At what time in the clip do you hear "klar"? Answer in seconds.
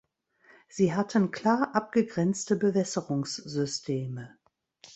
1.29-1.75